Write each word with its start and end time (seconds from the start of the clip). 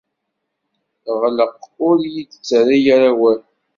ɣleq, 1.21 1.59
ur 1.87 1.97
yi-d-ttarra 2.13 2.77
ara 2.95 3.07
awal. 3.11 3.41